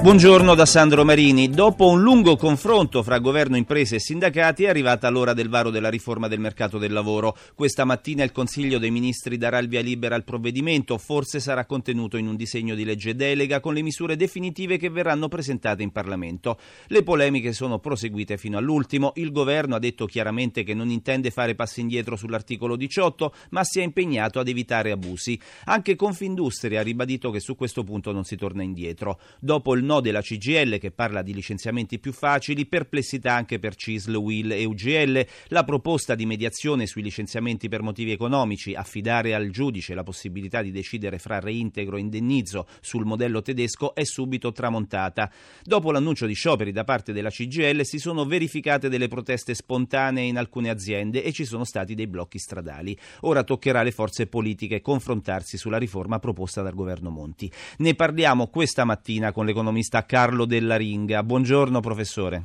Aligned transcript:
Buongiorno 0.00 0.54
da 0.54 0.64
Sandro 0.64 1.04
Marini. 1.04 1.50
Dopo 1.50 1.88
un 1.88 2.00
lungo 2.00 2.36
confronto 2.36 3.02
fra 3.02 3.18
governo, 3.18 3.56
imprese 3.56 3.96
e 3.96 4.00
sindacati 4.00 4.62
è 4.62 4.68
arrivata 4.68 5.10
l'ora 5.10 5.34
del 5.34 5.48
varo 5.48 5.70
della 5.70 5.90
riforma 5.90 6.28
del 6.28 6.38
mercato 6.38 6.78
del 6.78 6.92
lavoro. 6.92 7.36
Questa 7.56 7.84
mattina 7.84 8.22
il 8.22 8.30
Consiglio 8.30 8.78
dei 8.78 8.92
Ministri 8.92 9.36
darà 9.36 9.58
il 9.58 9.66
via 9.66 9.80
libera 9.80 10.14
al 10.14 10.22
provvedimento, 10.22 10.96
forse 10.98 11.40
sarà 11.40 11.66
contenuto 11.66 12.16
in 12.16 12.28
un 12.28 12.36
disegno 12.36 12.76
di 12.76 12.84
legge 12.84 13.16
delega 13.16 13.58
con 13.58 13.74
le 13.74 13.82
misure 13.82 14.14
definitive 14.14 14.78
che 14.78 14.88
verranno 14.88 15.26
presentate 15.26 15.82
in 15.82 15.90
Parlamento. 15.90 16.58
Le 16.86 17.02
polemiche 17.02 17.52
sono 17.52 17.80
proseguite 17.80 18.38
fino 18.38 18.56
all'ultimo. 18.56 19.12
Il 19.16 19.32
governo 19.32 19.74
ha 19.74 19.80
detto 19.80 20.06
chiaramente 20.06 20.62
che 20.62 20.74
non 20.74 20.90
intende 20.90 21.32
fare 21.32 21.56
passi 21.56 21.80
indietro 21.80 22.14
sull'articolo 22.14 22.76
18, 22.76 23.34
ma 23.50 23.64
si 23.64 23.80
è 23.80 23.82
impegnato 23.82 24.38
ad 24.38 24.46
evitare 24.46 24.92
abusi. 24.92 25.38
Anche 25.64 25.96
Confindustria 25.96 26.80
ha 26.80 26.84
ribadito 26.84 27.32
che 27.32 27.40
su 27.40 27.56
questo 27.56 27.82
punto 27.82 28.12
non 28.12 28.22
si 28.22 28.36
torna 28.36 28.62
indietro. 28.62 29.18
Dopo 29.40 29.74
il 29.74 29.86
no 29.88 30.00
della 30.00 30.20
CGL 30.20 30.78
che 30.78 30.90
parla 30.90 31.22
di 31.22 31.32
licenziamenti 31.32 31.98
più 31.98 32.12
facili, 32.12 32.66
perplessità 32.66 33.32
anche 33.32 33.58
per 33.58 33.74
CISL, 33.74 34.14
WIL 34.14 34.52
e 34.52 34.66
UGL, 34.66 35.26
la 35.48 35.64
proposta 35.64 36.14
di 36.14 36.26
mediazione 36.26 36.86
sui 36.86 37.00
licenziamenti 37.00 37.68
per 37.68 37.80
motivi 37.80 38.12
economici, 38.12 38.74
affidare 38.74 39.34
al 39.34 39.48
giudice 39.48 39.94
la 39.94 40.02
possibilità 40.02 40.60
di 40.60 40.72
decidere 40.72 41.18
fra 41.18 41.40
reintegro 41.40 41.96
e 41.96 42.00
indennizzo 42.00 42.66
sul 42.80 43.06
modello 43.06 43.40
tedesco 43.40 43.94
è 43.94 44.04
subito 44.04 44.52
tramontata. 44.52 45.32
Dopo 45.62 45.90
l'annuncio 45.90 46.26
di 46.26 46.34
scioperi 46.34 46.70
da 46.70 46.84
parte 46.84 47.14
della 47.14 47.30
CGL 47.30 47.82
si 47.82 47.98
sono 47.98 48.26
verificate 48.26 48.90
delle 48.90 49.08
proteste 49.08 49.54
spontanee 49.54 50.24
in 50.24 50.36
alcune 50.36 50.68
aziende 50.68 51.24
e 51.24 51.32
ci 51.32 51.46
sono 51.46 51.64
stati 51.64 51.94
dei 51.94 52.08
blocchi 52.08 52.38
stradali. 52.38 52.94
Ora 53.20 53.42
toccherà 53.42 53.80
alle 53.80 53.90
forze 53.90 54.26
politiche 54.26 54.82
confrontarsi 54.82 55.56
sulla 55.56 55.78
riforma 55.78 56.18
proposta 56.18 56.60
dal 56.60 56.74
governo 56.74 57.08
Monti. 57.08 57.50
Ne 57.78 57.94
parliamo 57.94 58.48
questa 58.48 58.84
mattina 58.84 59.32
con 59.32 59.46
l'economista 59.46 59.76
economista 59.78 60.04
Carlo 60.04 60.44
Della 60.44 60.76
Ringa. 60.76 61.22
Buongiorno 61.22 61.80
professore. 61.80 62.42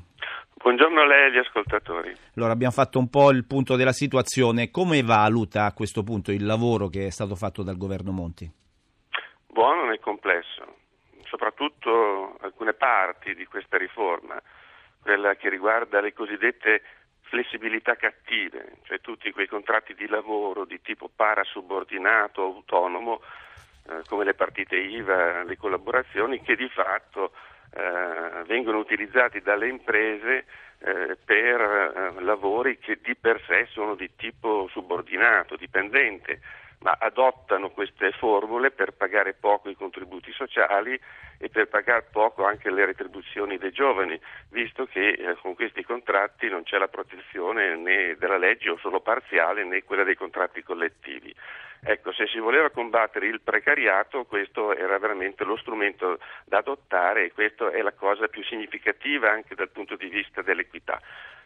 Buongiorno 0.55 1.01
a 1.01 1.05
lei 1.05 1.23
e 1.23 1.25
agli 1.25 1.37
ascoltatori. 1.37 2.15
Allora 2.35 2.51
abbiamo 2.53 2.71
fatto 2.71 2.99
un 2.99 3.09
po' 3.09 3.31
il 3.31 3.45
punto 3.45 3.75
della 3.75 3.91
situazione. 3.91 4.69
Come 4.69 5.01
valuta 5.01 5.65
a 5.65 5.73
questo 5.73 6.03
punto 6.03 6.31
il 6.31 6.45
lavoro 6.45 6.87
che 6.87 7.07
è 7.07 7.09
stato 7.09 7.35
fatto 7.35 7.63
dal 7.63 7.77
governo 7.77 8.11
Monti? 8.11 8.49
Buono 9.47 9.85
nel 9.85 9.99
complesso, 9.99 10.77
soprattutto 11.25 12.37
alcune 12.41 12.73
parti 12.73 13.35
di 13.35 13.45
questa 13.45 13.77
riforma, 13.77 14.39
quella 15.01 15.35
che 15.35 15.49
riguarda 15.49 16.01
le 16.01 16.13
cosiddette 16.13 16.81
flessibilità 17.21 17.95
cattive, 17.95 18.77
cioè 18.83 19.01
tutti 19.01 19.31
quei 19.31 19.47
contratti 19.47 19.95
di 19.95 20.07
lavoro 20.07 20.65
di 20.65 20.79
tipo 20.81 21.09
parasubordinato, 21.13 22.41
autonomo, 22.41 23.21
come 24.07 24.23
le 24.23 24.33
partite 24.33 24.75
IVA, 24.77 25.43
le 25.43 25.57
collaborazioni 25.57 26.41
che 26.41 26.55
di 26.55 26.69
fatto 26.69 27.31
eh, 27.73 28.43
vengono 28.45 28.77
utilizzati 28.77 29.41
dalle 29.41 29.67
imprese 29.67 30.45
eh, 30.79 31.17
per 31.23 31.61
eh, 31.61 32.21
lavori 32.21 32.77
che 32.77 32.99
di 33.01 33.15
per 33.15 33.41
sé 33.47 33.67
sono 33.71 33.95
di 33.95 34.11
tipo 34.15 34.67
subordinato, 34.71 35.55
dipendente, 35.55 36.39
ma 36.83 36.97
adottano 36.99 37.71
queste 37.71 38.11
formule 38.11 38.69
per 38.71 38.91
pagare 38.91 39.33
poco 39.33 39.69
i 39.69 39.75
contributi 39.75 40.31
sociali 40.33 40.99
e 41.37 41.49
per 41.49 41.69
pagare 41.69 42.07
poco 42.11 42.45
anche 42.45 42.69
le 42.69 42.85
retribuzioni 42.85 43.57
dei 43.57 43.71
giovani, 43.71 44.19
visto 44.49 44.85
che 44.85 45.11
eh, 45.11 45.35
con 45.41 45.55
questi 45.55 45.83
contratti 45.83 46.49
non 46.49 46.63
c'è 46.63 46.77
la 46.77 46.89
protezione 46.89 47.77
né 47.77 48.15
della 48.17 48.37
legge 48.37 48.69
o 48.69 48.77
solo 48.77 48.99
parziale 48.99 49.63
né 49.63 49.83
quella 49.83 50.03
dei 50.03 50.15
contratti 50.15 50.61
collettivi. 50.61 51.33
Ecco, 51.85 52.13
se 52.13 52.27
si 52.27 52.39
voleva 52.39 52.69
combattere 52.69 53.27
il 53.27 53.41
precariato, 53.41 54.25
questo 54.25 54.73
era 54.73 54.97
veramente 54.99 55.43
lo 55.43 55.57
strumento 55.57 56.19
da 56.45 56.59
adottare 56.59 57.25
e 57.25 57.31
questa 57.31 57.71
è 57.71 57.81
la 57.81 57.91
cosa 57.93 58.27
più 58.27 58.43
significativa 58.43 59.29
anche 59.31 59.55
dal 59.55 59.69
punto 59.69 59.95
di 59.95 60.07
vista 60.07 60.41
dell'equità. 60.41 61.01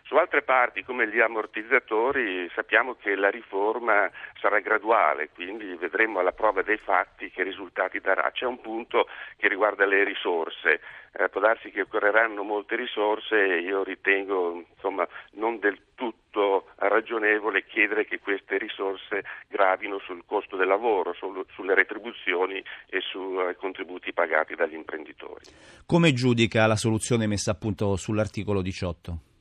Su 0.08 0.16
altre 0.16 0.42
parti, 0.42 0.86
come 0.86 1.10
gli 1.10 1.20
ammortizzatori, 1.20 2.50
sappiamo 2.56 2.96
che 2.96 3.14
la 3.16 3.30
riforma 3.30 4.10
sarà 4.40 4.62
graduale, 4.62 5.32
quindi 5.34 5.76
vedremo 5.76 6.20
alla 6.20 6.32
prova 6.32 6.62
dei 6.62 6.78
fatti 6.78 7.30
che 7.30 7.44
risultati 7.44 8.00
darà. 8.00 8.32
C'è 8.32 8.46
un 8.46 8.62
punto 8.62 9.10
che 9.36 9.50
riguarda 9.50 9.86
le 9.86 10.06
risorse. 10.06 10.80
Eh, 11.12 11.28
può 11.28 11.42
darsi 11.42 11.72
che 11.72 11.82
occorreranno 11.82 12.42
molte 12.44 12.78
risorse 12.78 13.36
e 13.36 13.60
io 13.60 13.84
ritengo 13.84 14.64
insomma, 14.74 15.06
non 15.32 15.60
del 15.60 15.78
tutto 15.94 16.68
ragionevole 16.78 17.66
chiedere 17.66 18.06
che 18.06 18.20
queste 18.20 18.58
risorse 18.58 19.26
gravino 19.50 20.00
sul 20.00 20.24
costo 20.26 20.56
del 20.56 20.68
lavoro, 20.68 21.12
sul, 21.16 21.46
sulle 21.52 21.76
retribuzioni 21.76 22.64
e 22.88 23.02
sui 23.02 23.54
contributi 23.58 24.14
pagati 24.14 24.56
dagli 24.56 24.76
imprenditori. 24.76 25.44
Come 25.86 26.14
giudica 26.14 26.66
la 26.66 26.78
soluzione 26.78 27.28
messa 27.28 27.52
a 27.52 27.56
punto 27.56 27.98
sull'articolo 27.98 28.62
18? 28.62 29.36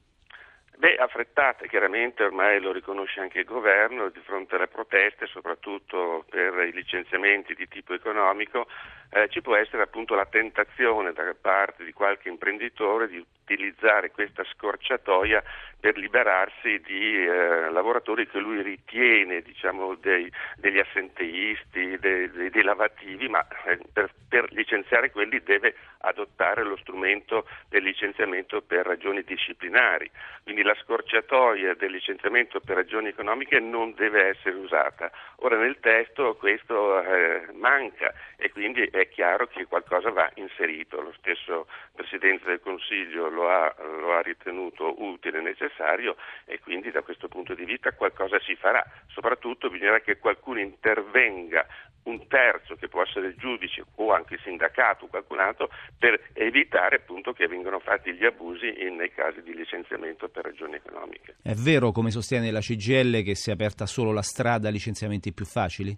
Beh, 0.86 0.94
affrettate 0.98 1.66
chiaramente, 1.66 2.22
ormai 2.22 2.60
lo 2.60 2.70
riconosce 2.70 3.18
anche 3.18 3.40
il 3.40 3.44
governo, 3.44 4.08
di 4.08 4.20
fronte 4.20 4.54
alle 4.54 4.68
proteste, 4.68 5.26
soprattutto 5.26 6.24
per 6.30 6.60
i 6.60 6.70
licenziamenti 6.70 7.54
di 7.54 7.66
tipo 7.66 7.92
economico, 7.92 8.68
eh, 9.10 9.28
ci 9.28 9.40
può 9.40 9.56
essere 9.56 9.82
appunto 9.82 10.14
la 10.14 10.26
tentazione 10.26 11.12
da 11.12 11.34
parte 11.40 11.84
di 11.84 11.92
qualche 11.92 12.28
imprenditore 12.28 13.08
di 13.08 13.24
utilizzare 13.46 14.10
questa 14.10 14.42
scorciatoia 14.44 15.42
per 15.78 15.96
liberarsi 15.98 16.80
di 16.80 17.24
eh, 17.24 17.70
lavoratori 17.70 18.26
che 18.26 18.38
lui 18.38 18.60
ritiene 18.60 19.40
diciamo, 19.42 19.94
dei, 19.94 20.30
degli 20.56 20.78
assenteisti, 20.78 21.96
dei, 21.98 22.28
dei, 22.30 22.50
dei 22.50 22.62
lavativi, 22.62 23.28
ma 23.28 23.46
eh, 23.66 23.78
per, 23.92 24.10
per, 24.28 24.52
licenziare 24.52 25.12
quelli 25.12 25.40
deve 25.44 25.76
adottare 25.98 26.64
lo 26.64 26.76
strumento 26.78 27.46
del 27.68 27.84
licenziamento 27.84 28.62
per 28.62 28.84
ragioni 28.84 29.22
disciplinari. 29.22 30.10
Quindi 30.42 30.62
la 30.62 30.76
scorciatoia 30.82 31.74
del 31.74 31.92
licenziamento 31.92 32.58
per 32.60 32.76
ragioni 32.76 33.08
economiche 33.08 33.60
non 33.60 33.94
deve 33.94 34.30
essere 34.30 34.56
usata. 34.56 35.10
Ora 35.36 35.56
nel 35.56 35.78
testo 35.78 36.34
questo 36.34 37.00
eh, 37.00 37.46
manca 37.52 38.12
e 38.36 38.50
quindi 38.50 38.88
è 39.00 39.08
chiaro 39.08 39.46
che 39.46 39.66
qualcosa 39.66 40.10
va 40.10 40.30
inserito. 40.34 41.00
Lo 41.00 41.12
stesso 41.18 41.66
Presidente 41.94 42.46
del 42.46 42.60
Consiglio 42.60 43.28
lo 43.28 43.48
ha, 43.48 43.74
lo 43.78 44.12
ha 44.12 44.20
ritenuto 44.20 45.02
utile 45.02 45.38
e 45.38 45.42
necessario 45.42 46.16
e 46.44 46.60
quindi 46.60 46.90
da 46.90 47.02
questo 47.02 47.28
punto 47.28 47.54
di 47.54 47.64
vista 47.64 47.92
qualcosa 47.92 48.38
si 48.40 48.54
farà. 48.56 48.84
Soprattutto 49.08 49.68
bisognerà 49.68 50.00
che 50.00 50.18
qualcuno 50.18 50.60
intervenga 50.60 51.66
un 52.06 52.26
terzo 52.28 52.76
che 52.76 52.88
può 52.88 53.02
essere 53.02 53.28
il 53.28 53.34
giudice 53.36 53.84
o 53.96 54.12
anche 54.12 54.34
il 54.34 54.40
sindacato 54.42 55.04
o 55.04 55.08
qualcun 55.08 55.40
altro 55.40 55.68
per 55.98 56.28
evitare 56.34 56.96
appunto 56.96 57.32
che 57.32 57.46
vengano 57.48 57.80
fatti 57.80 58.14
gli 58.14 58.24
abusi 58.24 58.72
nei 58.96 59.12
casi 59.12 59.42
di 59.42 59.54
licenziamento 59.54 60.28
per 60.28 60.44
ragioni 60.44 60.76
economiche. 60.76 61.36
È 61.42 61.54
vero, 61.54 61.90
come 61.90 62.10
sostiene 62.10 62.50
la 62.50 62.60
CGL, 62.60 63.22
che 63.22 63.34
si 63.34 63.50
è 63.50 63.52
aperta 63.52 63.86
solo 63.86 64.12
la 64.12 64.22
strada 64.22 64.68
a 64.68 64.70
licenziamenti 64.70 65.32
più 65.32 65.44
facili? 65.44 65.96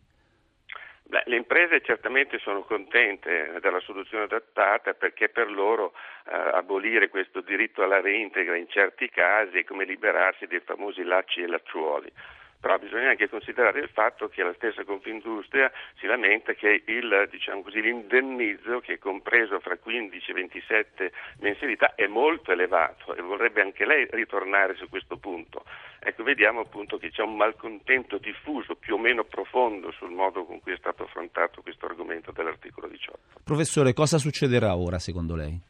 Beh, 1.08 1.22
le 1.24 1.36
imprese 1.36 1.80
certamente 1.80 2.38
sono 2.38 2.64
contente 2.64 3.54
della 3.62 3.80
soluzione 3.80 4.24
adottata 4.24 4.92
perché 4.92 5.30
per 5.30 5.50
loro 5.50 5.94
eh, 6.26 6.34
abolire 6.34 7.08
questo 7.08 7.40
diritto 7.40 7.82
alla 7.82 8.02
reintegra 8.02 8.54
in 8.56 8.68
certi 8.68 9.08
casi 9.08 9.60
è 9.60 9.64
come 9.64 9.86
liberarsi 9.86 10.46
dei 10.46 10.60
famosi 10.60 11.02
lacci 11.02 11.40
e 11.40 11.46
lacciuoli 11.46 12.12
però 12.60 12.78
bisogna 12.78 13.10
anche 13.10 13.28
considerare 13.28 13.80
il 13.80 13.88
fatto 13.88 14.28
che 14.28 14.42
la 14.42 14.52
stessa 14.54 14.84
Confindustria 14.84 15.70
si 15.98 16.06
lamenta 16.06 16.54
che 16.54 16.82
il, 16.86 17.28
diciamo 17.30 17.62
così, 17.62 17.80
l'indennizzo 17.80 18.80
che 18.80 18.94
è 18.94 18.98
compreso 18.98 19.60
fra 19.60 19.76
15 19.76 20.30
e 20.30 20.34
27 20.34 21.12
mensilità 21.40 21.94
è 21.94 22.06
molto 22.06 22.52
elevato 22.52 23.14
e 23.14 23.22
vorrebbe 23.22 23.62
anche 23.62 23.86
lei 23.86 24.06
ritornare 24.10 24.74
su 24.74 24.88
questo 24.88 25.16
punto. 25.16 25.64
Ecco, 26.00 26.22
vediamo 26.22 26.60
appunto 26.60 26.96
che 26.96 27.10
c'è 27.10 27.22
un 27.22 27.36
malcontento 27.36 28.18
diffuso, 28.18 28.74
più 28.74 28.94
o 28.94 28.98
meno 28.98 29.24
profondo, 29.24 29.90
sul 29.92 30.10
modo 30.10 30.44
con 30.44 30.60
cui 30.60 30.72
è 30.72 30.76
stato 30.76 31.04
affrontato 31.04 31.62
questo 31.62 31.86
argomento 31.86 32.32
dell'articolo 32.32 32.88
18. 32.88 33.18
Professore, 33.44 33.92
cosa 33.92 34.18
succederà 34.18 34.76
ora 34.76 34.98
secondo 34.98 35.34
lei? 35.34 35.67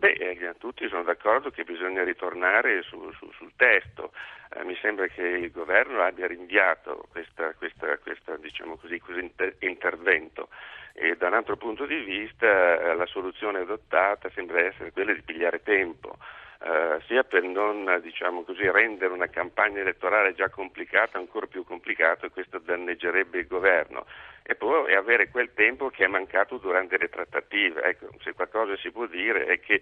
Beh, 0.00 0.12
eh, 0.12 0.54
tutti 0.56 0.88
sono 0.88 1.02
d'accordo 1.02 1.50
che 1.50 1.62
bisogna 1.62 2.02
ritornare 2.02 2.80
su, 2.80 3.12
su, 3.12 3.30
sul 3.32 3.52
testo. 3.54 4.12
Eh, 4.54 4.64
mi 4.64 4.74
sembra 4.80 5.06
che 5.08 5.20
il 5.20 5.50
governo 5.50 6.00
abbia 6.00 6.26
rinviato 6.26 7.06
questa, 7.10 7.52
questa, 7.52 7.98
questa, 7.98 8.34
diciamo 8.38 8.76
così, 8.78 8.98
questo 8.98 9.20
inter- 9.20 9.56
intervento 9.58 10.48
e 10.94 11.16
da 11.18 11.26
un 11.26 11.34
altro 11.34 11.58
punto 11.58 11.84
di 11.84 11.98
vista 11.98 12.46
eh, 12.80 12.94
la 12.94 13.04
soluzione 13.04 13.58
adottata 13.58 14.30
sembra 14.30 14.60
essere 14.64 14.90
quella 14.90 15.12
di 15.12 15.20
pigliare 15.20 15.62
tempo. 15.62 16.16
Eh, 16.62 17.00
sia 17.06 17.24
per 17.24 17.42
non 17.42 18.00
diciamo 18.02 18.42
così, 18.42 18.70
rendere 18.70 19.14
una 19.14 19.28
campagna 19.28 19.80
elettorale 19.80 20.34
già 20.34 20.50
complicata 20.50 21.16
ancora 21.16 21.46
più 21.46 21.64
complicata 21.64 22.26
e 22.26 22.30
questo 22.30 22.58
danneggerebbe 22.58 23.38
il 23.38 23.46
governo 23.46 24.04
e 24.42 24.54
poi 24.56 24.94
avere 24.94 25.30
quel 25.30 25.54
tempo 25.54 25.88
che 25.88 26.04
è 26.04 26.06
mancato 26.06 26.58
durante 26.58 26.98
le 26.98 27.08
trattative. 27.08 27.82
Ecco, 27.82 28.08
se 28.22 28.34
qualcosa 28.34 28.76
si 28.76 28.90
può 28.90 29.06
dire 29.06 29.46
è 29.46 29.58
che 29.58 29.80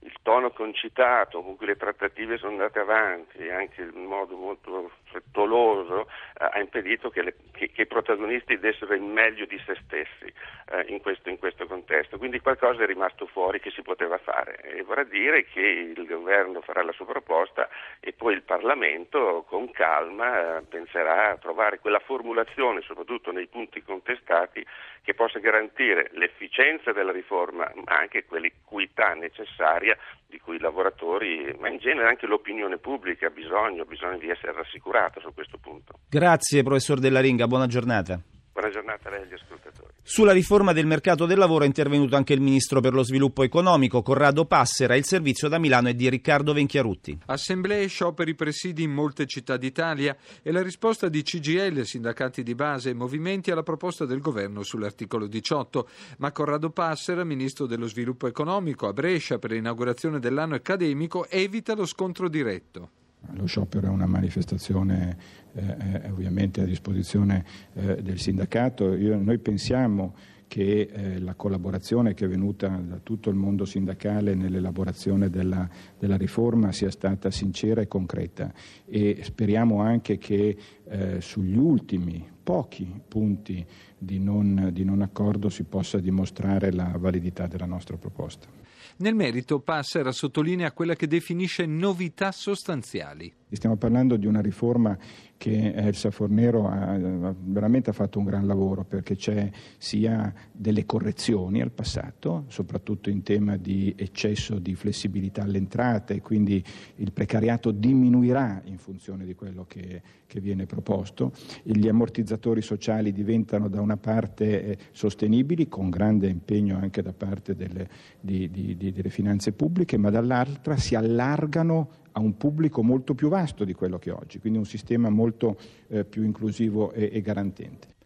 il 0.00 0.14
tono 0.22 0.50
concitato 0.50 1.42
con 1.42 1.56
cui 1.56 1.66
le 1.66 1.76
trattative 1.76 2.38
sono 2.38 2.52
andate 2.52 2.78
avanti, 2.78 3.48
anche 3.48 3.82
in 3.82 4.04
modo 4.04 4.36
molto 4.36 4.92
frettoloso, 5.04 6.08
eh, 6.38 6.48
ha 6.50 6.60
impedito 6.60 7.10
che, 7.10 7.22
le, 7.22 7.34
che, 7.52 7.70
che, 7.70 7.82
i 7.82 7.86
protagonisti 7.86 8.58
dessero 8.58 8.94
il 8.94 9.02
meglio 9.02 9.44
di 9.46 9.60
se 9.66 9.76
stessi 9.84 10.32
eh, 10.70 10.84
in, 10.88 11.00
questo, 11.00 11.28
in, 11.28 11.38
questo, 11.38 11.66
contesto. 11.66 12.18
Quindi 12.18 12.40
qualcosa 12.40 12.82
è 12.82 12.86
rimasto 12.86 13.26
fuori 13.26 13.60
che 13.60 13.70
si 13.70 13.82
poteva 13.82 14.18
fare 14.18 14.60
e 14.60 14.82
vorrà 14.82 15.04
dire 15.04 15.44
che 15.44 15.60
il 15.60 16.06
governo 16.06 16.60
farà 16.60 16.82
la 16.82 16.92
sua 16.92 17.06
proposta 17.06 17.68
e 18.00 18.12
poi 18.12 18.34
il 18.34 18.42
Parlamento 18.42 19.44
con 19.48 19.70
calma 19.70 20.58
eh, 20.58 20.62
penserà 20.62 21.30
a 21.30 21.38
trovare 21.38 21.80
quella 21.80 22.00
formulazione, 22.00 22.82
soprattutto 22.82 23.32
nei 23.32 23.46
punti 23.46 23.82
contestati, 23.82 24.64
che 25.02 25.14
possa 25.14 25.38
garantire 25.38 26.10
l'efficienza 26.12 26.92
della 26.92 27.12
riforma 27.12 27.70
ma 27.74 27.96
anche 27.96 28.26
quell'equità 28.26 29.14
necessaria 29.14 29.87
di 30.26 30.38
cui 30.38 30.56
i 30.56 30.60
lavoratori, 30.60 31.54
ma 31.58 31.68
in 31.68 31.78
genere 31.78 32.08
anche 32.08 32.26
l'opinione 32.26 32.78
pubblica 32.78 33.26
ha 33.26 33.30
bisogno, 33.30 33.82
ha 33.82 33.86
bisogno 33.86 34.18
di 34.18 34.28
essere 34.28 34.52
rassicurata 34.52 35.20
su 35.20 35.32
questo 35.32 35.58
punto. 35.58 35.94
Grazie 36.08 36.62
professor 36.62 36.98
Della 36.98 37.20
Ringa, 37.20 37.46
buona 37.46 37.66
giornata. 37.66 38.20
Buona 38.52 38.70
giornata 38.70 39.08
a 39.08 39.12
lei 39.12 39.20
e 39.20 39.22
agli 39.24 39.34
ascoltatori. 39.34 39.67
Sulla 40.10 40.32
riforma 40.32 40.72
del 40.72 40.86
mercato 40.86 41.26
del 41.26 41.36
lavoro 41.36 41.64
è 41.64 41.66
intervenuto 41.66 42.16
anche 42.16 42.32
il 42.32 42.40
ministro 42.40 42.80
per 42.80 42.94
lo 42.94 43.02
sviluppo 43.02 43.42
economico, 43.42 44.00
Corrado 44.00 44.46
Passera. 44.46 44.96
Il 44.96 45.04
servizio 45.04 45.48
da 45.48 45.58
Milano 45.58 45.88
è 45.88 45.94
di 45.94 46.08
Riccardo 46.08 46.54
Venchiarutti. 46.54 47.18
Assemblee 47.26 47.82
e 47.82 47.88
scioperi 47.88 48.34
presidi 48.34 48.84
in 48.84 48.90
molte 48.90 49.26
città 49.26 49.58
d'Italia 49.58 50.16
e 50.42 50.50
la 50.50 50.62
risposta 50.62 51.10
di 51.10 51.22
CGL, 51.22 51.82
sindacati 51.82 52.42
di 52.42 52.54
base 52.54 52.88
e 52.88 52.94
movimenti 52.94 53.50
alla 53.50 53.62
proposta 53.62 54.06
del 54.06 54.20
governo 54.20 54.62
sull'articolo 54.62 55.26
18. 55.26 55.88
Ma 56.16 56.32
Corrado 56.32 56.70
Passera, 56.70 57.22
ministro 57.22 57.66
dello 57.66 57.86
sviluppo 57.86 58.26
economico, 58.26 58.88
a 58.88 58.94
Brescia 58.94 59.38
per 59.38 59.50
l'inaugurazione 59.50 60.20
dell'anno 60.20 60.54
accademico, 60.54 61.28
evita 61.28 61.74
lo 61.74 61.84
scontro 61.84 62.30
diretto. 62.30 62.92
Lo 63.32 63.46
sciopero 63.46 63.88
è 63.88 63.90
una 63.90 64.06
manifestazione 64.06 65.16
eh, 65.54 66.10
ovviamente 66.10 66.60
a 66.60 66.64
disposizione 66.64 67.44
eh, 67.74 68.02
del 68.02 68.18
sindacato. 68.18 68.94
Io, 68.94 69.18
noi 69.18 69.38
pensiamo 69.38 70.14
che 70.48 70.88
eh, 70.90 71.18
la 71.20 71.34
collaborazione 71.34 72.14
che 72.14 72.24
è 72.24 72.28
venuta 72.28 72.68
da 72.68 72.98
tutto 73.02 73.28
il 73.28 73.36
mondo 73.36 73.66
sindacale 73.66 74.34
nell'elaborazione 74.34 75.28
della, 75.28 75.68
della, 75.98 76.16
riforma 76.16 76.72
sia 76.72 76.90
stata 76.90 77.30
sincera 77.30 77.82
e 77.82 77.86
concreta 77.86 78.52
e 78.86 79.20
speriamo 79.22 79.82
anche 79.82 80.16
che 80.16 80.56
eh, 80.88 81.20
sugli 81.20 81.56
ultimi 81.56 82.26
pochi 82.42 82.90
punti 83.06 83.64
di 83.96 84.18
non, 84.18 84.70
di 84.72 84.84
non 84.84 85.02
accordo 85.02 85.50
si 85.50 85.64
possa 85.64 85.98
dimostrare 85.98 86.72
la 86.72 86.94
validità 86.96 87.46
della 87.46 87.66
nostra 87.66 87.98
proposta. 87.98 88.57
Nel 89.00 89.14
merito 89.14 89.60
Passera 89.60 90.10
sottolinea 90.10 90.72
quella 90.72 90.94
che 90.96 91.06
definisce 91.06 91.66
novità 91.66 92.32
sostanziali. 92.32 93.32
Stiamo 93.50 93.76
parlando 93.76 94.16
di 94.16 94.26
una 94.26 94.40
riforma 94.40 94.96
che 95.38 95.72
Elsa 95.72 96.10
Fornero 96.10 96.68
ha, 96.68 97.34
veramente 97.40 97.90
ha 97.90 97.92
fatto 97.94 98.18
un 98.18 98.24
gran 98.24 98.46
lavoro 98.46 98.84
perché 98.84 99.16
c'è 99.16 99.50
sia 99.78 100.34
delle 100.52 100.84
correzioni 100.84 101.62
al 101.62 101.70
passato, 101.70 102.44
soprattutto 102.48 103.08
in 103.08 103.22
tema 103.22 103.56
di 103.56 103.94
eccesso 103.96 104.58
di 104.58 104.74
flessibilità 104.74 105.42
alle 105.42 105.58
entrate, 105.58 106.20
quindi 106.20 106.62
il 106.96 107.12
precariato 107.12 107.70
diminuirà 107.70 108.60
in 108.64 108.78
funzione 108.78 109.24
di 109.24 109.34
quello 109.34 109.64
che, 109.66 110.02
che 110.26 110.40
viene 110.40 110.66
proposto, 110.66 111.32
gli 111.62 111.88
ammortizzatori 111.88 112.60
sociali 112.60 113.12
diventano 113.12 113.68
da 113.68 113.80
una 113.80 113.96
parte 113.96 114.64
eh, 114.64 114.78
sostenibili 114.90 115.68
con 115.68 115.88
grande 115.88 116.28
impegno 116.28 116.76
anche 116.76 117.00
da 117.00 117.12
parte 117.12 117.54
delle, 117.54 117.88
di, 118.20 118.50
di, 118.50 118.76
di, 118.76 118.92
delle 118.92 119.10
finanze 119.10 119.52
pubbliche, 119.52 119.96
ma 119.96 120.10
dall'altra 120.10 120.76
si 120.76 120.94
allargano 120.94 122.06
a 122.12 122.20
un 122.20 122.36
pubblico 122.36 122.82
molto 122.82 123.14
più 123.14 123.28
vasto 123.28 123.64
di 123.64 123.74
quello 123.74 123.98
che 123.98 124.10
è 124.10 124.12
oggi, 124.12 124.38
quindi 124.38 124.58
un 124.58 124.66
sistema 124.66 125.08
molto 125.10 125.56
eh, 125.88 126.04
più 126.04 126.24
inclusivo 126.24 126.92
e, 126.92 127.10
e 127.12 127.20
garantente. 127.20 127.96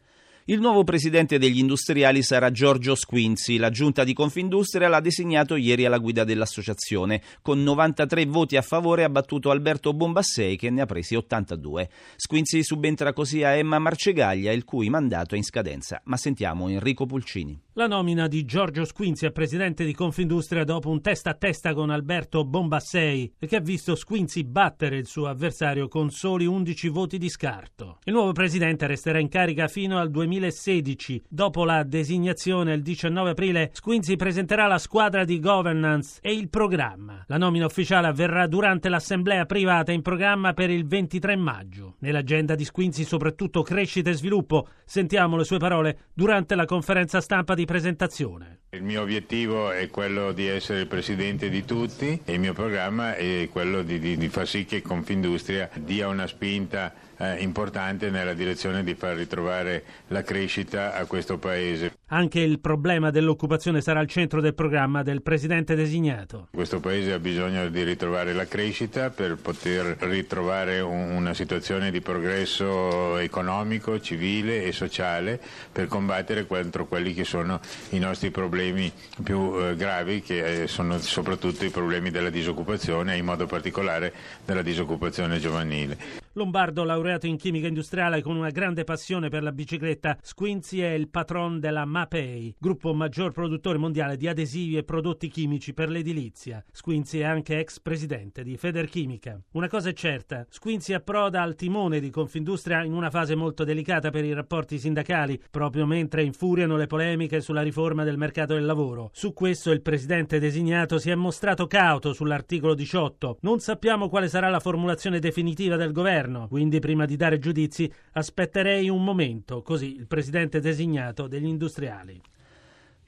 Il 0.46 0.58
nuovo 0.58 0.82
presidente 0.82 1.38
degli 1.38 1.58
industriali 1.60 2.20
sarà 2.20 2.50
Giorgio 2.50 2.96
Squinzi. 2.96 3.58
La 3.58 3.70
giunta 3.70 4.02
di 4.02 4.12
Confindustria 4.12 4.88
l'ha 4.88 4.98
designato 4.98 5.54
ieri 5.54 5.84
alla 5.84 5.98
guida 5.98 6.24
dell'associazione. 6.24 7.22
Con 7.42 7.62
93 7.62 8.26
voti 8.26 8.56
a 8.56 8.62
favore 8.62 9.04
ha 9.04 9.08
battuto 9.08 9.52
Alberto 9.52 9.94
Bombassei 9.94 10.56
che 10.56 10.68
ne 10.70 10.80
ha 10.80 10.86
presi 10.86 11.14
82. 11.14 11.88
Squinzi 12.16 12.64
subentra 12.64 13.12
così 13.12 13.44
a 13.44 13.50
Emma 13.50 13.78
Marcegaglia, 13.78 14.50
il 14.50 14.64
cui 14.64 14.90
mandato 14.90 15.36
è 15.36 15.38
in 15.38 15.44
scadenza. 15.44 16.00
Ma 16.06 16.16
sentiamo 16.16 16.68
Enrico 16.68 17.06
Pulcini. 17.06 17.56
La 17.76 17.86
nomina 17.86 18.26
di 18.26 18.44
Giorgio 18.44 18.84
Squinzi 18.84 19.24
a 19.24 19.30
presidente 19.30 19.86
di 19.86 19.94
Confindustria 19.94 20.62
dopo 20.62 20.90
un 20.90 21.00
testa 21.00 21.30
a 21.30 21.34
testa 21.34 21.72
con 21.72 21.88
Alberto 21.88 22.44
Bombassei 22.44 23.32
che 23.38 23.56
ha 23.56 23.60
visto 23.60 23.94
Squinzi 23.94 24.44
battere 24.44 24.98
il 24.98 25.06
suo 25.06 25.26
avversario 25.26 25.88
con 25.88 26.10
soli 26.10 26.44
11 26.44 26.88
voti 26.90 27.16
di 27.16 27.30
scarto. 27.30 28.00
Il 28.04 28.12
nuovo 28.12 28.32
presidente 28.32 28.86
resterà 28.86 29.20
in 29.20 29.30
carica 29.30 29.68
fino 29.68 29.98
al 29.98 30.10
2016. 30.10 31.22
Dopo 31.26 31.64
la 31.64 31.82
designazione 31.82 32.74
il 32.74 32.82
19 32.82 33.30
aprile, 33.30 33.70
Squinzi 33.72 34.16
presenterà 34.16 34.66
la 34.66 34.76
squadra 34.76 35.24
di 35.24 35.40
governance 35.40 36.18
e 36.20 36.34
il 36.34 36.50
programma. 36.50 37.24
La 37.26 37.38
nomina 37.38 37.64
ufficiale 37.64 38.06
avverrà 38.06 38.46
durante 38.48 38.90
l'assemblea 38.90 39.46
privata 39.46 39.92
in 39.92 40.02
programma 40.02 40.52
per 40.52 40.68
il 40.68 40.86
23 40.86 41.36
maggio. 41.36 41.94
Nell'agenda 42.00 42.54
di 42.54 42.66
Squinzi 42.66 43.04
soprattutto 43.04 43.62
crescita 43.62 44.10
e 44.10 44.12
sviluppo. 44.12 44.68
Sentiamo 44.84 45.38
le 45.38 45.44
sue 45.44 45.56
parole 45.56 46.08
durante 46.12 46.54
la 46.54 46.66
conferenza 46.66 47.22
stampa 47.22 47.54
di 47.54 47.60
di 47.62 47.64
presentazione. 47.64 48.58
Il 48.70 48.82
mio 48.82 49.02
obiettivo 49.02 49.70
è 49.70 49.88
quello 49.88 50.32
di 50.32 50.48
essere 50.48 50.80
il 50.80 50.86
presidente 50.86 51.48
di 51.48 51.64
tutti 51.64 52.20
e 52.24 52.32
il 52.32 52.40
mio 52.40 52.54
programma 52.54 53.14
è 53.14 53.48
quello 53.52 53.82
di, 53.82 53.98
di, 53.98 54.16
di 54.16 54.28
far 54.28 54.48
sì 54.48 54.64
che 54.64 54.82
Confindustria 54.82 55.68
dia 55.74 56.08
una 56.08 56.26
spinta 56.26 56.92
eh, 57.18 57.40
importante 57.42 58.10
nella 58.10 58.32
direzione 58.32 58.82
di 58.82 58.94
far 58.94 59.14
ritrovare 59.16 59.84
la 60.08 60.22
crescita 60.22 60.94
a 60.94 61.04
questo 61.04 61.38
Paese. 61.38 61.98
Anche 62.14 62.40
il 62.40 62.60
problema 62.60 63.08
dell'occupazione 63.08 63.80
sarà 63.80 64.00
al 64.00 64.06
centro 64.06 64.42
del 64.42 64.52
programma 64.52 65.02
del 65.02 65.22
Presidente 65.22 65.74
designato. 65.74 66.48
Questo 66.52 66.78
Paese 66.78 67.14
ha 67.14 67.18
bisogno 67.18 67.70
di 67.70 67.82
ritrovare 67.84 68.34
la 68.34 68.44
crescita 68.44 69.08
per 69.08 69.36
poter 69.36 69.96
ritrovare 70.00 70.80
un, 70.80 71.12
una 71.12 71.32
situazione 71.32 71.90
di 71.90 72.02
progresso 72.02 73.16
economico, 73.16 73.98
civile 73.98 74.64
e 74.64 74.72
sociale 74.72 75.40
per 75.72 75.86
combattere 75.86 76.46
contro 76.46 76.84
quelli 76.84 77.14
che 77.14 77.24
sono 77.24 77.60
i 77.92 77.98
nostri 77.98 78.30
problemi 78.30 78.92
più 79.22 79.58
eh, 79.58 79.74
gravi, 79.74 80.20
che 80.20 80.64
eh, 80.64 80.66
sono 80.66 80.98
soprattutto 80.98 81.64
i 81.64 81.70
problemi 81.70 82.10
della 82.10 82.28
disoccupazione 82.28 83.14
e 83.14 83.16
in 83.16 83.24
modo 83.24 83.46
particolare 83.46 84.12
della 84.44 84.60
disoccupazione 84.60 85.38
giovanile. 85.38 86.20
Lombardo, 86.34 86.84
laureato 86.84 87.26
in 87.26 87.36
chimica 87.36 87.66
industriale 87.66 88.22
con 88.22 88.36
una 88.36 88.48
grande 88.48 88.84
passione 88.84 89.28
per 89.28 89.42
la 89.42 89.52
bicicletta, 89.52 90.16
Squinzi 90.22 90.80
è 90.80 90.92
il 90.92 91.08
patron 91.08 91.60
della 91.60 91.84
Mapei, 92.02 92.52
gruppo 92.58 92.92
maggior 92.94 93.30
produttore 93.30 93.78
mondiale 93.78 94.16
di 94.16 94.26
adesivi 94.26 94.76
e 94.76 94.82
prodotti 94.82 95.28
chimici 95.28 95.72
per 95.72 95.88
l'edilizia. 95.88 96.64
Squinzi 96.72 97.20
è 97.20 97.24
anche 97.24 97.60
ex 97.60 97.78
presidente 97.78 98.42
di 98.42 98.56
Federchimica. 98.56 99.40
Una 99.52 99.68
cosa 99.68 99.90
è 99.90 99.92
certa, 99.92 100.44
Squinzi 100.48 100.94
approda 100.94 101.42
al 101.42 101.54
timone 101.54 102.00
di 102.00 102.10
Confindustria 102.10 102.82
in 102.82 102.92
una 102.92 103.08
fase 103.08 103.36
molto 103.36 103.62
delicata 103.62 104.10
per 104.10 104.24
i 104.24 104.32
rapporti 104.32 104.80
sindacali, 104.80 105.40
proprio 105.48 105.86
mentre 105.86 106.24
infuriano 106.24 106.76
le 106.76 106.88
polemiche 106.88 107.40
sulla 107.40 107.62
riforma 107.62 108.02
del 108.02 108.18
mercato 108.18 108.54
del 108.54 108.64
lavoro. 108.64 109.10
Su 109.12 109.32
questo 109.32 109.70
il 109.70 109.80
presidente 109.80 110.40
designato 110.40 110.98
si 110.98 111.10
è 111.10 111.14
mostrato 111.14 111.68
cauto 111.68 112.12
sull'articolo 112.12 112.74
18. 112.74 113.38
Non 113.42 113.60
sappiamo 113.60 114.08
quale 114.08 114.26
sarà 114.26 114.48
la 114.48 114.58
formulazione 114.58 115.20
definitiva 115.20 115.76
del 115.76 115.92
governo 115.92 116.48
quindi 116.48 116.80
prima 116.80 117.04
di 117.04 117.14
dare 117.14 117.38
giudizi 117.38 117.88
aspetterei 118.14 118.88
un 118.88 119.04
momento, 119.04 119.62
così 119.62 119.94
il 119.94 120.08
presidente 120.08 120.58
designato 120.58 121.28
degli 121.28 121.46
industriali. 121.46 121.91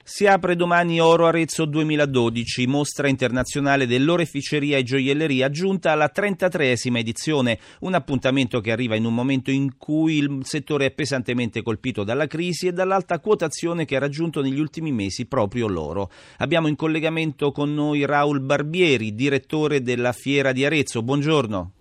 Si 0.07 0.27
apre 0.27 0.55
domani 0.55 0.99
Oro 0.99 1.25
Arezzo 1.25 1.65
2012, 1.65 2.67
mostra 2.67 3.07
internazionale 3.07 3.87
dell'oreficeria 3.87 4.77
e 4.77 4.83
gioielleria 4.83 5.49
giunta 5.49 5.91
alla 5.91 6.11
33esima 6.13 6.97
edizione, 6.97 7.57
un 7.79 7.95
appuntamento 7.95 8.61
che 8.61 8.71
arriva 8.71 8.95
in 8.95 9.05
un 9.05 9.15
momento 9.15 9.49
in 9.49 9.77
cui 9.79 10.17
il 10.17 10.41
settore 10.43 10.85
è 10.85 10.91
pesantemente 10.91 11.63
colpito 11.63 12.03
dalla 12.03 12.27
crisi 12.27 12.67
e 12.67 12.71
dall'alta 12.71 13.19
quotazione 13.19 13.85
che 13.85 13.95
ha 13.95 13.99
raggiunto 13.99 14.43
negli 14.43 14.59
ultimi 14.59 14.91
mesi 14.91 15.25
proprio 15.25 15.67
l'oro. 15.67 16.11
Abbiamo 16.37 16.67
in 16.67 16.75
collegamento 16.75 17.51
con 17.51 17.73
noi 17.73 18.05
Raul 18.05 18.41
Barbieri, 18.41 19.15
direttore 19.15 19.81
della 19.81 20.11
Fiera 20.11 20.51
di 20.51 20.63
Arezzo. 20.63 21.01
Buongiorno. 21.01 21.71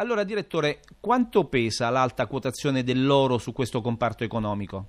Allora, 0.00 0.24
direttore, 0.24 0.80
quanto 0.98 1.44
pesa 1.44 1.90
l'alta 1.90 2.26
quotazione 2.26 2.82
dell'oro 2.82 3.36
su 3.36 3.52
questo 3.52 3.82
comparto 3.82 4.24
economico? 4.24 4.88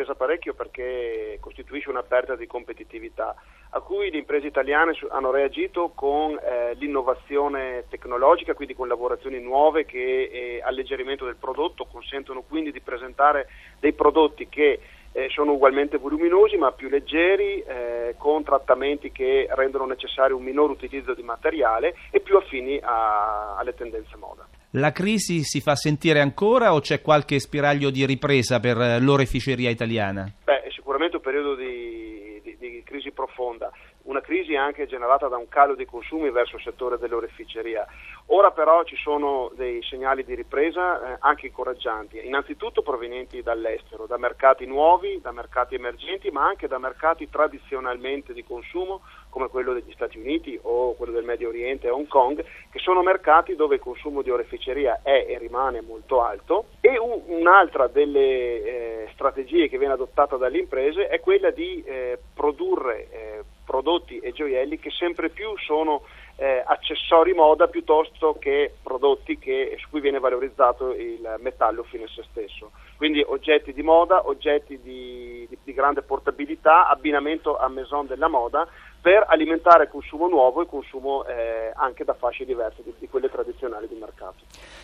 Certamente 0.00 0.04
pesa 0.04 0.14
parecchio 0.14 0.54
perché 0.54 1.38
costituisce 1.40 1.90
una 1.90 2.02
perdita 2.02 2.36
di 2.36 2.46
competitività 2.46 3.34
a 3.70 3.80
cui 3.80 4.10
le 4.10 4.18
imprese 4.18 4.46
italiane 4.46 4.96
hanno 5.10 5.30
reagito 5.30 5.92
con 5.94 6.38
eh, 6.38 6.74
l'innovazione 6.74 7.84
tecnologica, 7.88 8.54
quindi 8.54 8.74
con 8.74 8.88
lavorazioni 8.88 9.38
nuove 9.40 9.84
che 9.84 9.98
eh, 9.98 10.60
alleggerimento 10.64 11.24
del 11.24 11.36
prodotto 11.36 11.84
consentono 11.84 12.42
quindi 12.42 12.72
di 12.72 12.80
presentare 12.80 13.48
dei 13.78 13.92
prodotti 13.92 14.48
che 14.48 14.80
eh, 15.12 15.28
sono 15.28 15.52
ugualmente 15.52 15.98
voluminosi 15.98 16.56
ma 16.56 16.72
più 16.72 16.88
leggeri, 16.88 17.60
eh, 17.60 18.14
con 18.16 18.42
trattamenti 18.42 19.12
che 19.12 19.48
rendono 19.50 19.84
necessario 19.84 20.36
un 20.36 20.44
minor 20.44 20.70
utilizzo 20.70 21.14
di 21.14 21.22
materiale 21.22 21.94
e 22.10 22.20
più 22.20 22.36
affini 22.36 22.78
a, 22.82 23.56
alle 23.56 23.74
tendenze 23.74 24.16
moda. 24.16 24.46
La 24.74 24.92
crisi 24.92 25.42
si 25.42 25.60
fa 25.60 25.74
sentire 25.74 26.20
ancora 26.20 26.74
o 26.74 26.80
c'è 26.80 27.02
qualche 27.02 27.40
spiraglio 27.40 27.90
di 27.90 28.06
ripresa 28.06 28.60
per 28.60 28.80
eh, 28.80 29.00
l'oreficeria 29.00 29.68
italiana? 29.68 30.30
Beh, 30.44 30.62
è 30.62 30.70
sicuramente 30.70 31.16
un 31.16 31.22
periodo 31.22 31.56
di, 31.56 32.40
di, 32.40 32.56
di 32.56 32.82
crisi 32.84 33.10
profonda 33.10 33.72
una 34.04 34.20
crisi 34.20 34.56
anche 34.56 34.86
generata 34.86 35.28
da 35.28 35.36
un 35.36 35.48
calo 35.48 35.74
dei 35.74 35.86
consumi 35.86 36.30
verso 36.30 36.56
il 36.56 36.62
settore 36.62 36.98
dell'oreficeria. 36.98 37.86
Ora 38.32 38.52
però 38.52 38.84
ci 38.84 38.96
sono 38.96 39.50
dei 39.54 39.82
segnali 39.82 40.24
di 40.24 40.34
ripresa 40.34 41.14
eh, 41.14 41.16
anche 41.20 41.46
incoraggianti, 41.46 42.24
innanzitutto 42.24 42.82
provenienti 42.82 43.42
dall'estero, 43.42 44.06
da 44.06 44.18
mercati 44.18 44.66
nuovi, 44.66 45.20
da 45.20 45.32
mercati 45.32 45.74
emergenti, 45.74 46.30
ma 46.30 46.46
anche 46.46 46.68
da 46.68 46.78
mercati 46.78 47.28
tradizionalmente 47.28 48.32
di 48.32 48.44
consumo 48.44 49.02
come 49.30 49.48
quello 49.48 49.72
degli 49.72 49.92
Stati 49.92 50.18
Uniti 50.18 50.58
o 50.62 50.94
quello 50.94 51.12
del 51.12 51.24
Medio 51.24 51.48
Oriente 51.48 51.88
e 51.88 51.90
Hong 51.90 52.06
Kong, 52.06 52.44
che 52.70 52.78
sono 52.78 53.02
mercati 53.02 53.56
dove 53.56 53.76
il 53.76 53.80
consumo 53.80 54.22
di 54.22 54.30
oreficeria 54.30 55.00
è 55.02 55.26
e 55.28 55.38
rimane 55.38 55.80
molto 55.80 56.22
alto. 56.22 56.66
E 56.80 56.98
un, 56.98 57.20
un'altra 57.26 57.88
delle 57.88 58.20
eh, 58.20 59.08
strategie 59.12 59.68
che 59.68 59.78
viene 59.78 59.94
adottata 59.94 60.36
dalle 60.36 60.58
imprese 60.58 61.08
è 61.08 61.20
quella 61.20 61.50
di 61.50 61.82
eh, 61.84 62.18
produrre 62.34 63.08
eh, 63.10 63.44
prodotti 63.70 64.18
e 64.18 64.32
gioielli 64.32 64.80
che 64.80 64.90
sempre 64.90 65.28
più 65.28 65.56
sono 65.64 66.02
eh, 66.34 66.60
accessori 66.66 67.34
moda 67.34 67.68
piuttosto 67.68 68.36
che 68.40 68.74
prodotti 68.82 69.38
che, 69.38 69.76
su 69.78 69.88
cui 69.90 70.00
viene 70.00 70.18
valorizzato 70.18 70.92
il 70.92 71.36
metallo 71.38 71.84
fine 71.84 72.04
a 72.04 72.08
se 72.08 72.24
stesso. 72.30 72.72
Quindi 72.96 73.22
oggetti 73.24 73.72
di 73.72 73.82
moda, 73.82 74.26
oggetti 74.26 74.80
di, 74.80 75.46
di, 75.48 75.56
di 75.62 75.72
grande 75.72 76.02
portabilità, 76.02 76.88
abbinamento 76.88 77.56
a 77.56 77.68
maison 77.68 78.08
della 78.08 78.26
moda 78.26 78.66
per 79.00 79.24
alimentare 79.28 79.88
consumo 79.88 80.26
nuovo 80.26 80.62
e 80.62 80.66
consumo 80.66 81.24
eh, 81.26 81.70
anche 81.74 82.02
da 82.02 82.14
fasce 82.14 82.44
diverse 82.44 82.82
di, 82.82 82.92
di, 82.98 83.08
quelle 83.08 83.30
tradizionali 83.30 83.86
di 83.86 83.94
mercato. 83.94 84.38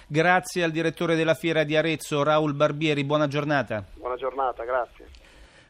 Grazie 0.06 0.62
al 0.62 0.70
direttore 0.70 1.16
della 1.16 1.34
fiera 1.34 1.64
di 1.64 1.76
Arezzo, 1.76 2.22
Raul 2.22 2.54
Barbieri, 2.54 3.02
buona 3.02 3.26
giornata. 3.26 3.84
Buona 3.94 4.16
giornata, 4.16 4.62
grazie. 4.62 5.05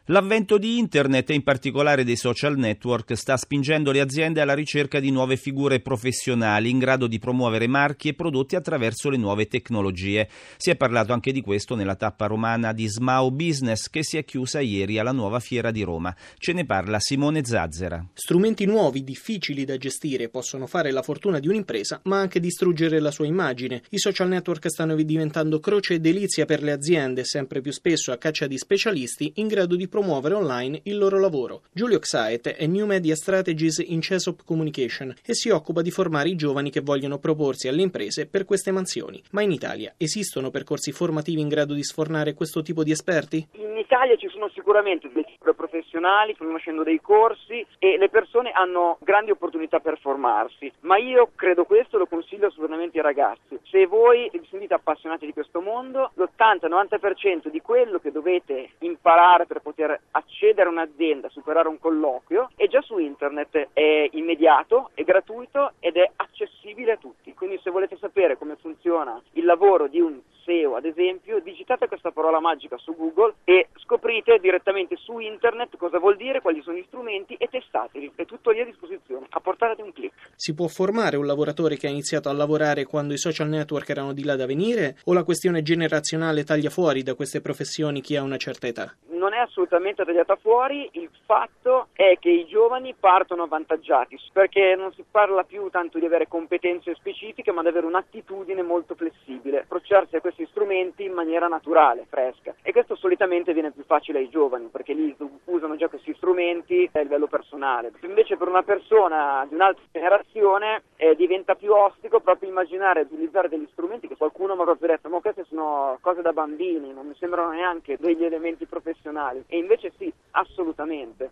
L'avvento 0.09 0.57
di 0.57 0.77
Internet 0.77 1.31
e 1.31 1.33
in 1.33 1.43
particolare 1.43 2.05
dei 2.05 2.15
social 2.15 2.57
network 2.57 3.13
sta 3.17 3.35
spingendo 3.35 3.91
le 3.91 3.99
aziende 3.99 4.39
alla 4.39 4.53
ricerca 4.53 5.01
di 5.01 5.11
nuove 5.11 5.35
figure 5.35 5.81
professionali 5.81 6.69
in 6.69 6.79
grado 6.79 7.07
di 7.07 7.19
promuovere 7.19 7.67
marchi 7.67 8.07
e 8.07 8.13
prodotti 8.13 8.55
attraverso 8.55 9.09
le 9.09 9.17
nuove 9.17 9.47
tecnologie. 9.47 10.29
Si 10.55 10.69
è 10.69 10.77
parlato 10.77 11.11
anche 11.11 11.33
di 11.33 11.41
questo 11.41 11.75
nella 11.75 11.95
tappa 11.95 12.27
romana 12.27 12.71
di 12.71 12.87
Smau 12.87 13.31
Business 13.31 13.89
che 13.89 14.01
si 14.01 14.15
è 14.15 14.23
chiusa 14.23 14.61
ieri 14.61 14.97
alla 14.97 15.11
nuova 15.11 15.41
fiera 15.41 15.71
di 15.71 15.83
Roma. 15.83 16.15
Ce 16.37 16.53
ne 16.53 16.65
parla 16.65 17.01
Simone 17.01 17.43
Zazzera. 17.43 18.01
Strumenti 18.13 18.63
nuovi, 18.63 19.03
difficili 19.03 19.65
da 19.65 19.75
gestire, 19.75 20.29
possono 20.29 20.67
fare 20.67 20.91
la 20.91 21.01
fortuna 21.01 21.39
di 21.39 21.49
un'impresa, 21.49 21.99
ma 22.03 22.17
anche 22.17 22.39
distruggere 22.39 23.01
la 23.01 23.11
sua 23.11 23.25
immagine. 23.25 23.83
I 23.89 23.99
social 23.99 24.29
network 24.29 24.69
stanno 24.69 24.95
diventando 24.95 25.59
croce 25.59 25.95
e 25.95 25.99
delizia 25.99 26.45
per 26.45 26.63
le 26.63 26.71
aziende, 26.71 27.25
sempre 27.25 27.59
più 27.59 27.73
spesso 27.73 28.13
a 28.13 28.17
caccia 28.17 28.47
di 28.47 28.57
specialisti 28.57 29.33
in 29.35 29.47
grado 29.47 29.75
di 29.75 29.89
promuovere 29.97 30.35
online 30.35 30.81
il 30.83 30.99
loro 30.99 31.19
lavoro. 31.19 31.61
Giulio 31.73 31.97
Xaet 31.97 32.49
è 32.49 32.67
New 32.67 32.85
Media 32.85 33.15
Strategies 33.15 33.79
in 33.79 33.99
Cesop 33.99 34.43
Communication 34.45 35.11
e 35.25 35.33
si 35.33 35.49
occupa 35.49 35.81
di 35.81 35.89
formare 35.89 36.29
i 36.29 36.35
giovani 36.35 36.69
che 36.69 36.81
vogliono 36.81 37.17
proporsi 37.17 37.67
alle 37.67 37.81
imprese 37.81 38.27
per 38.27 38.45
queste 38.45 38.69
mansioni. 38.69 39.19
Ma 39.31 39.41
in 39.41 39.49
Italia 39.49 39.95
esistono 39.97 40.51
percorsi 40.51 40.91
formativi 40.91 41.41
in 41.41 41.47
grado 41.47 41.73
di 41.73 41.81
sfornare 41.81 42.35
questo 42.35 42.61
tipo 42.61 42.83
di 42.83 42.91
esperti? 42.91 43.47
In 43.53 43.75
Italia 43.75 44.15
ci 44.17 44.27
sono 44.29 44.47
sicuramente 44.53 45.09
delle 45.11 45.36
professionali, 45.53 46.33
stanno 46.33 46.51
facendo 46.51 46.83
dei 46.83 47.01
corsi 47.01 47.65
e 47.79 47.97
le 47.97 48.09
persone 48.09 48.51
hanno 48.51 48.97
grandi 49.01 49.31
opportunità 49.31 49.79
per 49.79 49.97
formarsi, 49.99 50.71
ma 50.81 50.97
io 50.97 51.29
credo 51.35 51.65
questo, 51.65 51.97
lo 51.97 52.05
consiglio 52.07 52.47
assolutamente 52.47 52.97
ai 52.97 53.03
ragazzi. 53.03 53.59
Se 53.63 53.85
voi 53.85 54.29
vi 54.31 54.47
sentite 54.49 54.73
appassionati 54.73 55.25
di 55.25 55.33
questo 55.33 55.61
mondo, 55.61 56.11
l'80-90% 56.15 57.47
di 57.47 57.61
quello 57.61 57.99
che 57.99 58.11
dovete 58.11 58.71
imparare 58.79 59.45
per 59.45 59.61
poter 59.61 59.99
accedere 60.11 60.69
a 60.69 60.71
un'azienda, 60.71 61.29
superare 61.29 61.67
un 61.67 61.79
colloquio, 61.79 62.49
è 62.55 62.67
già 62.67 62.81
su 62.81 62.97
internet, 62.97 63.69
è 63.73 64.09
immediato, 64.11 64.91
è 64.93 65.03
gratuito 65.03 65.73
ed 65.79 65.97
è 65.97 66.09
accessibile 66.15 66.93
a 66.93 66.97
tutti. 66.97 67.33
Quindi 67.33 67.59
se 67.61 67.71
volete 67.71 67.97
sapere 67.97 68.37
come 68.37 68.55
funziona 68.55 69.21
il 69.33 69.45
lavoro 69.45 69.87
di 69.87 69.99
un 69.99 70.19
SEO, 70.47 70.75
ad 70.75 70.85
esempio, 70.85 71.41
digitate 71.41 71.89
questa 71.89 72.11
parola 72.11 72.39
magica 72.39 72.77
su 72.77 72.95
Google 72.95 73.35
e 73.43 73.67
scoprite 73.83 74.39
direttamente 74.39 74.95
su 74.95 75.19
internet 75.19 75.75
cosa 75.75 75.99
vuol 75.99 76.15
dire, 76.15 76.39
quali 76.39 76.61
sono 76.61 76.77
gli 76.77 76.85
strumenti 76.87 77.35
e 77.35 77.47
testateli. 77.47 78.13
È 78.15 78.25
tutto 78.25 78.51
lì 78.51 78.61
a 78.61 78.65
disposizione, 78.65 79.27
a 79.29 79.39
portata 79.41 79.75
di 79.75 79.81
un 79.81 79.91
clic. 79.91 80.13
Si 80.35 80.53
può 80.53 80.67
formare 80.67 81.17
un 81.17 81.25
lavoratore 81.25 81.75
che 81.75 81.87
ha 81.87 81.91
iniziato 81.91 82.29
a 82.29 82.33
lavorare 82.33 82.85
quando 82.85 83.13
i 83.13 83.17
social 83.17 83.49
network 83.49 83.89
erano 83.89 84.13
di 84.13 84.23
là 84.23 84.37
da 84.37 84.45
venire 84.45 84.97
o 85.03 85.13
la 85.13 85.23
questione 85.23 85.61
generazionale 85.61 86.45
taglia 86.45 86.69
fuori 86.69 87.03
da 87.03 87.13
queste 87.13 87.41
professioni 87.41 88.01
chi 88.01 88.15
ha 88.15 88.23
una 88.23 88.37
certa 88.37 88.67
età? 88.67 88.95
Non 89.17 89.33
è 89.33 89.39
assolutamente 89.39 90.05
tagliata 90.05 90.35
fuori, 90.35 90.87
il 90.93 91.09
fatto 91.25 91.87
è 91.93 92.17
che 92.19 92.29
i 92.29 92.45
giovani 92.45 92.95
partono 92.97 93.43
avvantaggiati 93.43 94.17
perché 94.31 94.75
non 94.75 94.93
si 94.93 95.03
parla 95.09 95.43
più 95.43 95.69
tanto 95.69 95.99
di 95.99 96.05
avere 96.05 96.27
competenze 96.27 96.95
specifiche 96.95 97.51
ma 97.51 97.61
di 97.61 97.67
avere 97.67 97.85
un'attitudine 97.85 98.61
molto 98.61 98.95
flessibile, 98.95 99.61
approcciarsi 99.61 100.15
a 100.15 100.21
questi 100.21 100.45
strumenti 100.49 101.03
in 101.03 101.13
maniera 101.13 101.47
naturale, 101.47 102.05
fresca 102.07 102.55
e 102.61 102.71
questo 102.71 102.95
solitamente 102.95 103.53
viene 103.53 103.71
più 103.71 103.83
facile 103.83 104.19
ai 104.19 104.29
giovani 104.29 104.67
perché 104.67 104.93
lì 104.93 105.15
usano 105.45 105.75
già 105.75 105.87
questi 105.87 106.13
strumenti 106.15 106.89
a 106.93 107.01
livello 107.01 107.27
personale. 107.27 107.91
Invece 108.01 108.37
per 108.37 108.47
una 108.47 108.63
persona 108.63 109.45
di 109.49 109.55
un'altra 109.55 109.83
generazione 109.91 110.83
eh, 110.95 111.15
diventa 111.15 111.55
più 111.55 111.73
ostico 111.73 112.19
proprio 112.19 112.49
immaginare 112.49 113.05
di 113.07 113.13
utilizzare 113.13 113.49
degli 113.49 113.67
strumenti 113.71 114.07
che 114.07 114.15
qualcuno 114.15 114.55
mi 114.55 114.61
ha 114.61 114.65
proprio 114.65 114.89
detto 114.89 115.09
ma 115.09 115.19
queste 115.19 115.45
sono 115.49 115.97
cose 116.01 116.21
da 116.21 116.33
bambini, 116.33 116.93
non 116.93 117.07
mi 117.07 117.15
sembrano 117.17 117.51
neanche 117.51 117.97
degli 117.99 118.23
elementi 118.23 118.65
professionali 118.65 119.06
nazionali 119.11 119.43
e 119.47 119.57
invece 119.57 119.91
sì, 119.97 120.11
assolutamente. 120.31 121.31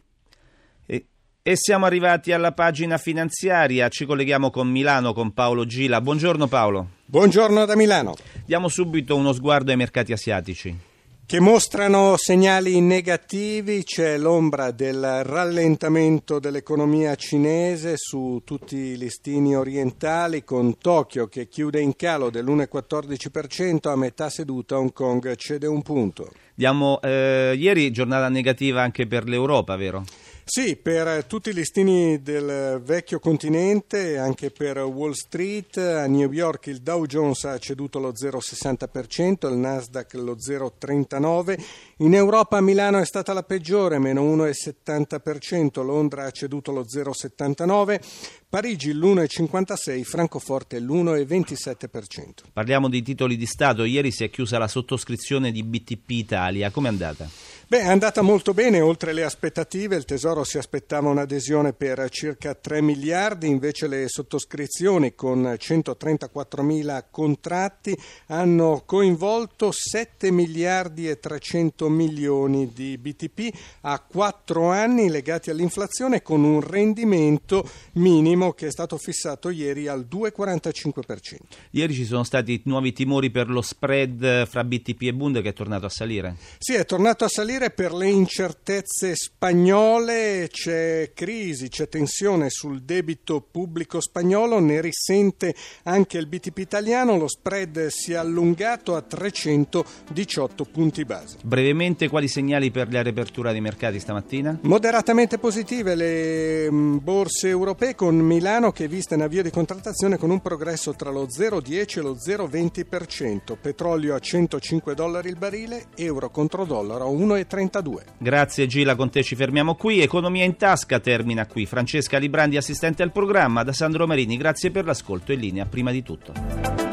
E, 0.85 1.05
e 1.41 1.55
siamo 1.55 1.85
arrivati 1.85 2.31
alla 2.31 2.53
pagina 2.53 2.97
finanziaria, 2.97 3.89
ci 3.89 4.05
colleghiamo 4.05 4.49
con 4.49 4.69
Milano 4.69 5.13
con 5.13 5.33
Paolo 5.33 5.65
Gila. 5.65 6.01
Buongiorno 6.01 6.47
Paolo. 6.47 6.87
Buongiorno 7.05 7.65
da 7.65 7.75
Milano. 7.75 8.15
Diamo 8.45 8.67
subito 8.67 9.15
uno 9.15 9.33
sguardo 9.33 9.71
ai 9.71 9.77
mercati 9.77 10.11
asiatici 10.11 10.93
che 11.27 11.39
mostrano 11.39 12.17
segnali 12.17 12.79
negativi, 12.81 13.83
c'è 13.83 14.15
l'ombra 14.15 14.69
del 14.69 15.23
rallentamento 15.23 16.37
dell'economia 16.37 17.15
cinese 17.15 17.93
su 17.97 18.43
tutti 18.45 18.75
i 18.75 18.97
listini 18.97 19.55
orientali 19.55 20.43
con 20.43 20.77
Tokyo 20.77 21.25
che 21.25 21.47
chiude 21.47 21.81
in 21.81 21.95
calo 21.95 22.29
dell'1,14%, 22.29 23.89
a 23.89 23.95
metà 23.95 24.29
seduta 24.29 24.77
Hong 24.77 24.93
Kong 24.93 25.35
cede 25.35 25.65
un 25.65 25.81
punto. 25.81 26.31
Diamo, 26.53 27.01
eh, 27.01 27.55
ieri 27.57 27.91
giornata 27.91 28.29
negativa 28.29 28.83
anche 28.83 29.07
per 29.07 29.27
l'Europa, 29.27 29.75
vero? 29.75 30.03
Sì, 30.47 30.75
per 30.75 31.25
tutti 31.25 31.49
i 31.49 31.53
listini 31.53 32.21
del 32.21 32.79
vecchio 32.85 33.17
continente 33.17 34.19
anche 34.19 34.51
per 34.51 34.77
Wall 34.77 35.13
Street, 35.13 35.75
a 35.77 36.05
New 36.05 36.31
York 36.31 36.67
il 36.67 36.83
Dow 36.83 37.07
Jones 37.07 37.45
ha 37.45 37.57
ceduto 37.57 37.97
lo 37.97 38.11
0,60%, 38.11 39.51
il 39.51 39.57
Nasdaq 39.57 40.13
lo 40.13 40.35
0,39%, 40.35 41.63
in 41.97 42.13
Europa 42.13 42.61
Milano 42.61 42.99
è 42.99 43.05
stata 43.05 43.33
la 43.33 43.41
peggiore, 43.41 43.97
meno 43.97 44.21
1,70%, 44.21 45.83
Londra 45.83 46.25
ha 46.25 46.31
ceduto 46.31 46.71
lo 46.71 46.85
0,79%, 46.85 47.99
Parigi 48.47 48.93
l'1,56%, 48.93 50.03
Francoforte 50.03 50.79
l'1,27%. 50.79 52.51
Parliamo 52.53 52.87
di 52.87 53.01
titoli 53.01 53.35
di 53.35 53.47
Stato, 53.47 53.83
ieri 53.83 54.11
si 54.11 54.23
è 54.23 54.29
chiusa 54.29 54.59
la 54.59 54.67
sottoscrizione 54.67 55.51
di 55.51 55.63
BTP 55.63 56.11
Italia, 56.11 56.69
com'è 56.69 56.87
andata? 56.87 57.27
Beh, 57.67 57.79
è 57.79 57.87
andata 57.87 58.21
molto 58.21 58.53
bene, 58.53 58.79
oltre 58.79 59.11
le 59.11 59.23
aspettative, 59.23 59.95
il 59.95 60.05
Tesoro 60.05 60.43
si 60.43 60.59
aspettava 60.59 61.09
un'adesione 61.09 61.73
per 61.73 62.07
circa 62.11 62.53
3 62.53 62.79
miliardi, 62.79 63.47
invece 63.47 63.87
le 63.87 64.07
sottoscrizioni 64.07 65.15
con 65.15 65.55
134 65.57 66.61
mila 66.61 67.03
contratti 67.09 67.97
hanno 68.27 68.83
coinvolto 68.85 69.71
7 69.71 70.29
miliardi 70.29 71.09
e 71.09 71.17
300 71.17 71.89
milioni 71.89 72.71
di 72.71 72.99
BTP 72.99 73.51
a 73.81 73.99
4 73.99 74.69
anni 74.69 75.09
legati 75.09 75.49
all'inflazione 75.49 76.21
con 76.21 76.43
un 76.43 76.61
rendimento 76.61 77.67
minimo 77.93 78.53
che 78.53 78.67
è 78.67 78.71
stato 78.71 78.97
fissato 78.97 79.49
ieri 79.49 79.87
al 79.87 80.05
2,45%. 80.07 81.37
Ieri 81.71 81.95
ci 81.95 82.05
sono 82.05 82.23
stati 82.23 82.61
nuovi 82.65 82.93
timori 82.93 83.31
per 83.31 83.49
lo 83.49 83.63
spread 83.63 84.45
fra 84.45 84.63
BTP 84.63 85.01
e 85.01 85.13
Bund 85.15 85.41
che 85.41 85.49
è 85.49 85.53
tornato 85.53 85.87
a 85.87 85.89
salire. 85.89 86.35
Sì, 86.59 86.75
è 86.75 86.85
tornato 86.85 87.25
a 87.25 87.27
salire 87.27 87.53
per 87.55 87.93
le 87.93 88.09
incertezze 88.09 89.15
spagnole, 89.15 90.49
c'è 90.51 91.11
crisi, 91.13 91.69
c'è 91.69 91.87
tensione 91.87 92.49
sul 92.49 92.81
debito 92.81 93.39
pubblico 93.39 94.01
spagnolo, 94.01 94.59
ne 94.59 94.81
risente 94.81 95.55
anche 95.83 96.17
il 96.17 96.27
BTP 96.27 96.57
italiano, 96.57 97.17
lo 97.17 97.29
spread 97.29 97.87
si 97.87 98.11
è 98.11 98.15
allungato 98.15 98.95
a 98.97 99.01
318 99.01 100.65
punti 100.65 101.05
base. 101.05 101.37
Brevemente 101.43 102.09
quali 102.09 102.27
segnali 102.27 102.71
per 102.71 102.91
la 102.91 103.01
riapertura 103.01 103.53
dei 103.53 103.61
mercati 103.61 103.99
stamattina? 103.99 104.59
Moderatamente 104.63 105.37
positive 105.37 105.95
le 105.95 106.69
mm, 106.69 106.97
borse 107.01 107.47
europee 107.47 107.95
con 107.95 108.17
Milano 108.17 108.73
che 108.73 108.85
è 108.85 108.87
vista 108.89 109.15
in 109.15 109.21
avvio 109.21 109.43
di 109.43 109.49
contrattazione 109.49 110.17
con 110.17 110.29
un 110.29 110.41
progresso 110.41 110.93
tra 110.93 111.09
lo 111.09 111.27
0,10 111.27 111.99
e 111.99 112.01
lo 112.01 112.15
0,20%, 112.15 113.55
petrolio 113.59 114.13
a 114.13 114.19
105 114.19 114.93
dollari 114.93 115.29
il 115.29 115.37
barile, 115.37 115.85
euro 115.95 116.29
contro 116.29 116.65
dollaro 116.65 117.05
a 117.05 117.07
1,32. 117.47 118.01
Grazie 118.17 118.67
Gila, 118.67 118.95
con 118.95 119.09
te 119.09 119.23
ci 119.23 119.35
fermiamo 119.35 119.75
qui. 119.75 120.01
Economia 120.01 120.43
in 120.43 120.57
tasca 120.57 120.99
termina 120.99 121.45
qui. 121.45 121.65
Francesca 121.65 122.17
Librandi, 122.17 122.57
assistente 122.57 123.03
al 123.03 123.11
programma, 123.11 123.63
da 123.63 123.73
Sandro 123.73 124.07
Marini, 124.07 124.37
grazie 124.37 124.71
per 124.71 124.85
l'ascolto 124.85 125.31
e 125.31 125.35
linea 125.35 125.65
prima 125.65 125.91
di 125.91 126.03
tutto. 126.03 126.84